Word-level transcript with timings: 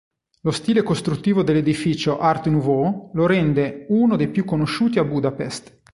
Lo 0.41 0.49
stile 0.49 0.81
costruttivo 0.81 1.43
dell'edificio 1.43 2.17
"art 2.17 2.47
nouveau" 2.47 3.11
lo 3.13 3.27
rende 3.27 3.85
uno 3.89 4.15
dei 4.15 4.29
più 4.31 4.45
conosciuti 4.45 4.97
a 4.97 5.03
Budapest. 5.03 5.79